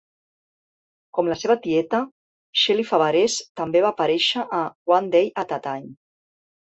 Com 1.17 1.27
la 1.31 1.35
seva 1.41 1.55
tieta, 1.65 1.99
Shelley 2.61 2.87
Fabares 2.93 3.37
també 3.61 3.87
va 3.87 3.93
aparèixer 3.97 4.47
a 4.61 4.63
"One 4.97 5.13
Day 5.17 5.31
at 5.45 5.55
a 5.59 5.61
Time". 5.69 5.93